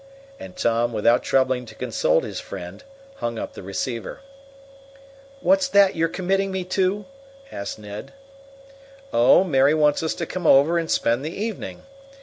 [0.39, 2.83] And Tom, without troubling to consult his friend,
[3.17, 4.21] hung up the receiver.
[5.41, 7.05] "What's that you're committing me to?"
[7.51, 8.11] asked Ned.
[9.13, 11.83] "Oh, Mary wants us to come over and spend the evening.